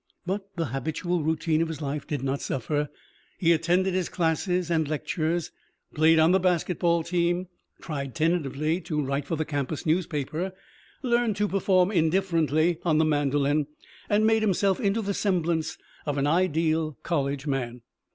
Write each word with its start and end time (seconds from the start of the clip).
But 0.25 0.55
the 0.55 0.65
habitual 0.65 1.21
routine 1.21 1.61
of 1.61 1.67
his 1.67 1.79
life 1.79 2.07
did 2.07 2.23
not 2.23 2.41
suffer. 2.41 2.89
He 3.37 3.51
attended 3.53 3.93
his 3.93 4.09
classes 4.09 4.71
and 4.71 4.87
lectures, 4.87 5.51
played 5.93 6.17
on 6.17 6.31
the 6.31 6.39
basketball 6.39 7.03
team, 7.03 7.49
tried 7.81 8.15
tentatively 8.15 8.81
to 8.85 8.99
write 8.99 9.27
for 9.27 9.35
the 9.35 9.45
campus 9.45 9.85
newspaper, 9.85 10.53
learned 11.03 11.35
to 11.35 11.47
perform 11.47 11.91
indifferently 11.91 12.79
on 12.83 12.97
the 12.97 13.05
mandolin, 13.05 13.67
and 14.09 14.25
made 14.25 14.41
himself 14.41 14.79
into 14.79 15.03
the 15.03 15.13
semblance 15.13 15.77
of 16.07 16.17
an 16.17 16.25
ideal 16.25 16.97
college 17.03 17.45
man. 17.45 17.83